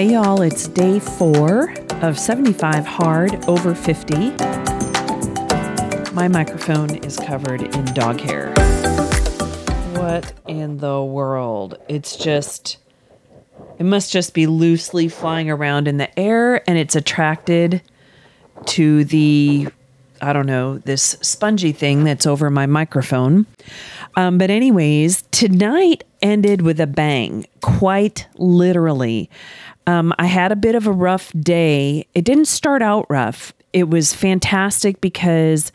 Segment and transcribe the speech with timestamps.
[0.00, 4.30] Hey, y'all, it's day four of 75 hard over 50.
[6.14, 8.48] My microphone is covered in dog hair.
[9.92, 11.76] What in the world?
[11.86, 12.78] It's just,
[13.78, 17.82] it must just be loosely flying around in the air and it's attracted
[18.68, 19.68] to the,
[20.22, 23.44] I don't know, this spongy thing that's over my microphone.
[24.16, 29.28] Um, but, anyways, tonight ended with a bang, quite literally.
[29.90, 32.06] Um, I had a bit of a rough day.
[32.14, 33.52] It didn't start out rough.
[33.72, 35.72] It was fantastic because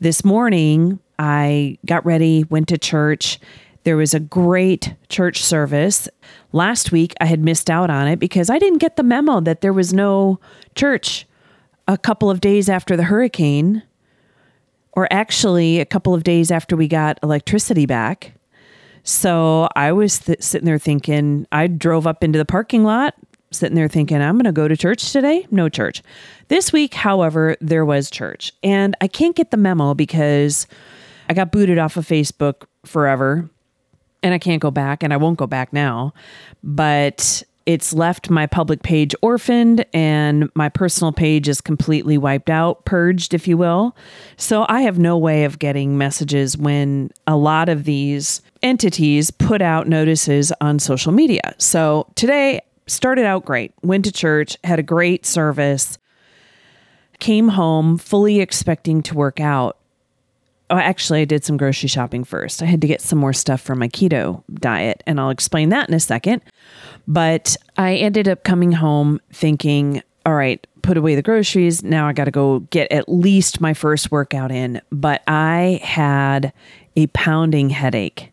[0.00, 3.38] this morning I got ready, went to church.
[3.84, 6.08] There was a great church service.
[6.50, 9.60] Last week I had missed out on it because I didn't get the memo that
[9.60, 10.40] there was no
[10.74, 11.24] church
[11.86, 13.84] a couple of days after the hurricane,
[14.94, 18.32] or actually a couple of days after we got electricity back.
[19.04, 23.14] So I was th- sitting there thinking, I drove up into the parking lot,
[23.52, 25.46] sitting there thinking, I'm going to go to church today.
[25.50, 26.02] No church.
[26.48, 28.52] This week, however, there was church.
[28.62, 30.66] And I can't get the memo because
[31.28, 33.48] I got booted off of Facebook forever
[34.22, 36.14] and I can't go back and I won't go back now.
[36.62, 42.84] But it's left my public page orphaned and my personal page is completely wiped out,
[42.84, 43.96] purged, if you will.
[44.36, 49.62] So I have no way of getting messages when a lot of these entities put
[49.62, 51.54] out notices on social media.
[51.58, 52.60] So today
[52.92, 55.98] started out great, went to church, had a great service,
[57.18, 59.78] came home fully expecting to work out.
[60.70, 62.62] Oh, actually, I did some grocery shopping first.
[62.62, 65.88] I had to get some more stuff for my keto diet, and I'll explain that
[65.88, 66.40] in a second.
[67.06, 71.82] But I ended up coming home thinking, all right, put away the groceries.
[71.82, 74.80] Now I got to go get at least my first workout in.
[74.90, 76.52] But I had
[76.96, 78.31] a pounding headache.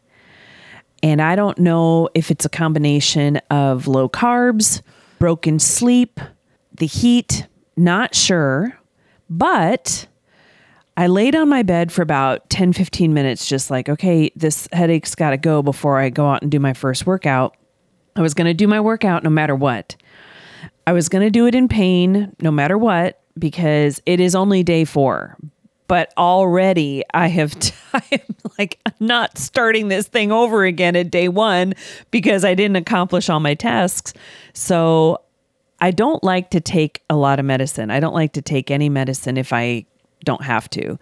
[1.01, 4.81] And I don't know if it's a combination of low carbs,
[5.17, 6.19] broken sleep,
[6.73, 8.77] the heat, not sure.
[9.29, 10.07] But
[10.97, 15.15] I laid on my bed for about 10, 15 minutes, just like, okay, this headache's
[15.15, 17.55] got to go before I go out and do my first workout.
[18.15, 19.95] I was going to do my workout no matter what.
[20.85, 24.63] I was going to do it in pain no matter what because it is only
[24.63, 25.37] day four.
[25.89, 27.53] But already I have,
[27.93, 31.73] I am like not starting this thing over again at day one
[32.11, 34.13] because I didn't accomplish all my tasks.
[34.53, 35.21] So
[35.81, 37.91] I don't like to take a lot of medicine.
[37.91, 39.85] I don't like to take any medicine if I
[40.23, 40.99] don't have to.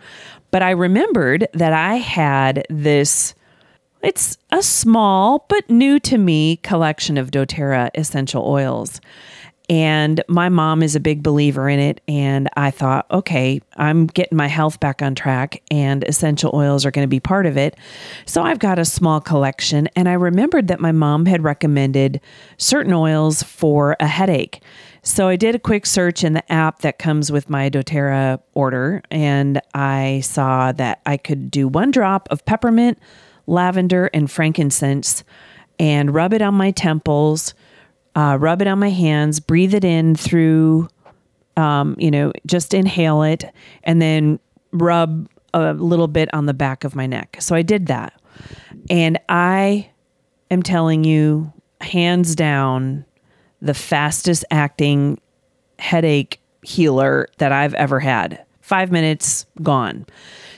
[0.51, 3.35] But I remembered that I had this
[4.03, 9.01] it's a small but new to me collection of doTERRA essential oils.
[9.69, 11.99] And my mom is a big believer in it.
[12.07, 16.91] And I thought, okay, I'm getting my health back on track, and essential oils are
[16.91, 17.75] going to be part of it.
[18.25, 19.87] So I've got a small collection.
[19.95, 22.21] And I remembered that my mom had recommended
[22.57, 24.61] certain oils for a headache.
[25.03, 29.01] So I did a quick search in the app that comes with my doTERRA order,
[29.09, 32.99] and I saw that I could do one drop of peppermint,
[33.45, 35.23] lavender, and frankincense
[35.79, 37.53] and rub it on my temples,
[38.17, 40.89] uh, rub it on my hands, breathe it in through,
[41.55, 43.45] um, you know, just inhale it,
[43.83, 44.39] and then
[44.71, 47.37] rub a little bit on the back of my neck.
[47.39, 48.19] So I did that.
[48.89, 49.91] And I
[50.49, 53.05] am telling you, hands down,
[53.61, 55.21] the fastest acting
[55.77, 58.43] headache healer that I've ever had.
[58.61, 60.07] Five minutes gone.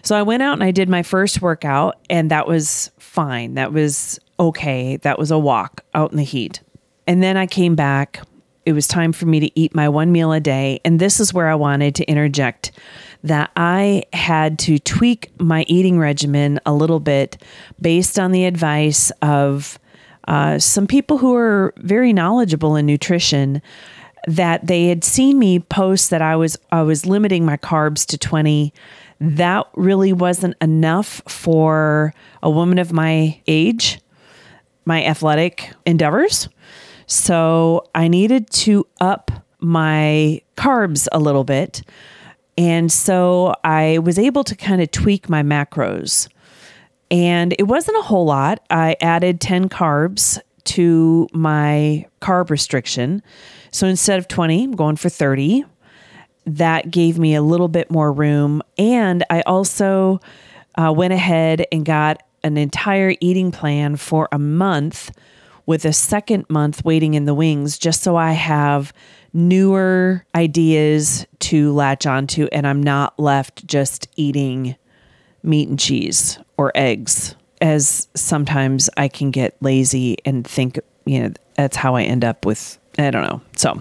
[0.02, 3.56] So I went out and I did my first workout, and that was fine.
[3.56, 4.96] That was okay.
[4.98, 6.62] That was a walk out in the heat.
[7.10, 8.22] And then I came back.
[8.68, 10.80] It was time for me to eat my one meal a day.
[10.86, 12.72] And this is where I wanted to interject
[13.24, 17.42] that I had to tweak my eating regimen a little bit
[17.82, 19.80] based on the advice of
[20.28, 23.60] uh, some people who are very knowledgeable in nutrition
[24.28, 28.20] that they had seen me post that I was I was limiting my carbs to
[28.20, 28.72] 20
[29.20, 32.14] that really wasn't enough for
[32.44, 34.00] a woman of my age
[34.86, 36.50] my athletic endeavors
[37.10, 41.82] so I needed to up my carbs a little bit
[42.58, 46.30] and so I was able to kind of tweak my macros
[47.12, 48.60] and it wasn't a whole lot.
[48.70, 53.24] I added 10 carbs to my carb restriction.
[53.72, 55.66] So instead of 20, I'm going for 30.
[56.46, 58.62] That gave me a little bit more room.
[58.78, 60.20] And I also
[60.76, 65.12] uh, went ahead and got an entire eating plan for a month
[65.70, 68.92] with a second month waiting in the wings, just so I have
[69.34, 74.76] newer ideas to latch onto and I'm not left just eating
[75.44, 81.34] meat and cheese or eggs, as sometimes I can get lazy and think, you know,
[81.54, 83.42] that's how I end up with I don't know.
[83.56, 83.80] So,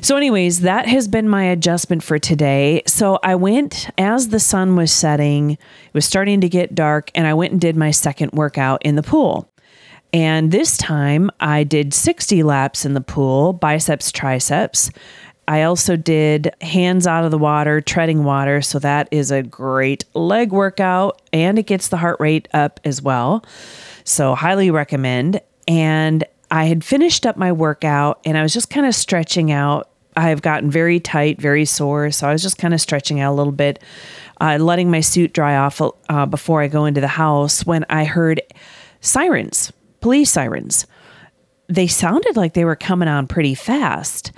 [0.00, 2.82] so anyways, that has been my adjustment for today.
[2.86, 5.58] So I went as the sun was setting, it
[5.92, 9.02] was starting to get dark, and I went and did my second workout in the
[9.02, 9.51] pool.
[10.12, 14.90] And this time I did 60 laps in the pool, biceps, triceps.
[15.48, 18.62] I also did hands out of the water, treading water.
[18.62, 23.02] So that is a great leg workout and it gets the heart rate up as
[23.02, 23.44] well.
[24.04, 25.40] So, highly recommend.
[25.66, 29.88] And I had finished up my workout and I was just kind of stretching out.
[30.14, 32.10] I've gotten very tight, very sore.
[32.10, 33.82] So I was just kind of stretching out a little bit,
[34.40, 35.80] uh, letting my suit dry off
[36.10, 38.42] uh, before I go into the house when I heard
[39.00, 39.72] sirens,
[40.02, 40.86] police sirens.
[41.68, 44.32] They sounded like they were coming on pretty fast.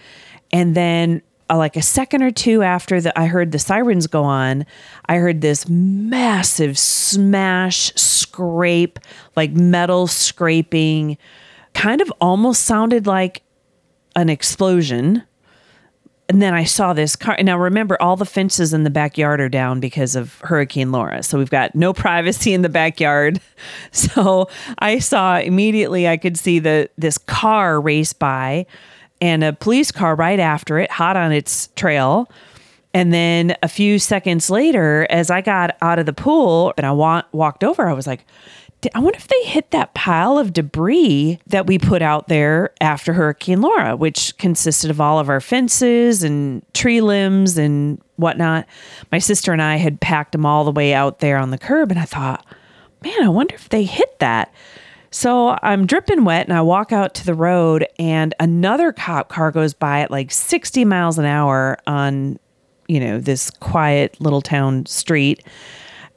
[0.52, 4.22] And then uh, like a second or two after that I heard the sirens go
[4.22, 4.64] on,
[5.06, 8.98] I heard this massive smash, scrape,
[9.36, 11.18] like metal scraping
[11.74, 13.42] kind of almost sounded like
[14.16, 15.24] an explosion.
[16.28, 17.36] And then I saw this car.
[17.42, 21.22] Now, remember, all the fences in the backyard are down because of Hurricane Laura.
[21.22, 23.40] So we've got no privacy in the backyard.
[23.92, 24.48] So
[24.78, 28.66] I saw immediately, I could see the this car race by
[29.20, 32.28] and a police car right after it, hot on its trail.
[32.92, 36.92] And then a few seconds later, as I got out of the pool and I
[36.92, 38.26] wa- walked over, I was like,
[38.94, 43.12] I wonder if they hit that pile of debris that we put out there after
[43.12, 48.66] Hurricane Laura, which consisted of all of our fences and tree limbs and whatnot.
[49.12, 51.90] My sister and I had packed them all the way out there on the curb,
[51.90, 52.44] and I thought,
[53.02, 54.52] man, I wonder if they hit that.
[55.10, 59.50] So I'm dripping wet and I walk out to the road, and another cop car
[59.52, 62.38] goes by at like 60 miles an hour on,
[62.88, 65.44] you know, this quiet little town street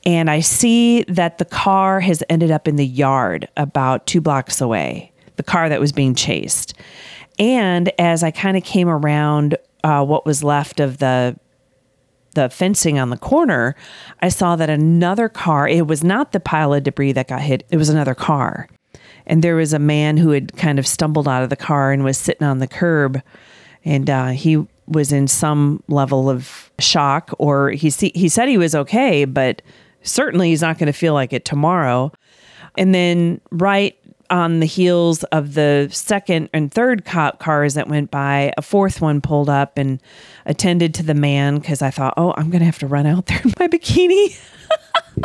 [0.07, 4.61] and I see that the car has ended up in the yard about two blocks
[4.61, 6.73] away, the car that was being chased.
[7.37, 11.37] And as I kind of came around uh, what was left of the
[12.35, 13.75] the fencing on the corner,
[14.21, 17.65] I saw that another car, it was not the pile of debris that got hit,
[17.69, 18.69] it was another car.
[19.25, 22.03] And there was a man who had kind of stumbled out of the car and
[22.03, 23.21] was sitting on the curb.
[23.83, 28.75] And uh, he was in some level of shock, or he, he said he was
[28.75, 29.63] okay, but
[30.07, 32.11] certainly he's not going to feel like it tomorrow.
[32.77, 33.97] And then right
[34.29, 39.01] on the heels of the second and third cop cars that went by, a fourth
[39.01, 40.01] one pulled up and
[40.45, 43.27] attended to the man because I thought, oh, I'm going to have to run out
[43.27, 44.37] there in my bikini.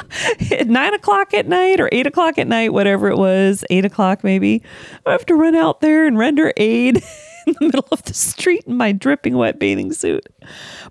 [0.53, 4.25] at nine o'clock at night or eight o'clock at night, whatever it was, eight o'clock
[4.25, 4.63] maybe.
[5.07, 6.97] I have to run out there and render aid
[7.47, 10.27] in the middle of the street in my dripping wet bathing suit.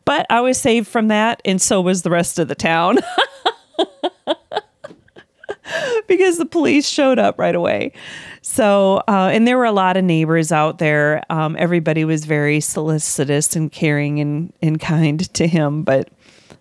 [0.05, 2.99] But I was saved from that, and so was the rest of the town.
[6.07, 7.93] because the police showed up right away.
[8.41, 11.23] So, uh, and there were a lot of neighbors out there.
[11.29, 15.83] Um, everybody was very solicitous and caring and, and kind to him.
[15.83, 16.09] But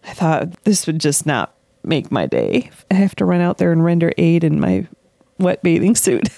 [0.04, 2.70] I thought this would just not make my day.
[2.90, 4.86] I have to run out there and render aid in my
[5.38, 6.28] wet bathing suit.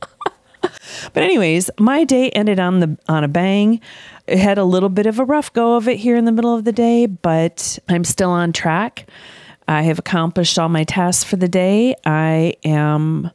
[0.60, 3.80] but anyways, my day ended on the on a bang.
[4.26, 6.54] It had a little bit of a rough go of it here in the middle
[6.54, 9.08] of the day, but I'm still on track.
[9.70, 11.94] I have accomplished all my tasks for the day.
[12.04, 13.30] I am,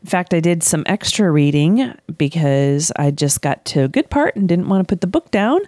[0.00, 4.34] in fact, I did some extra reading because I just got to a good part
[4.34, 5.60] and didn't want to put the book down.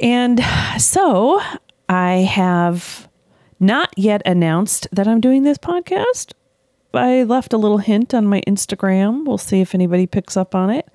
[0.00, 0.40] And
[0.78, 1.40] so
[1.88, 3.08] I have
[3.60, 6.32] not yet announced that I'm doing this podcast.
[6.92, 9.24] I left a little hint on my Instagram.
[9.24, 10.88] We'll see if anybody picks up on it.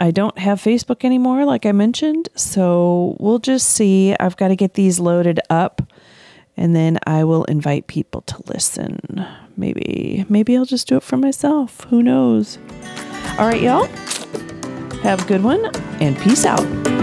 [0.00, 2.28] I don't have Facebook anymore, like I mentioned.
[2.34, 4.16] So we'll just see.
[4.18, 5.80] I've got to get these loaded up
[6.56, 9.26] and then I will invite people to listen.
[9.56, 11.84] Maybe, maybe I'll just do it for myself.
[11.90, 12.58] Who knows?
[13.38, 13.86] All right, y'all.
[15.02, 15.64] Have a good one
[16.00, 16.95] and peace out.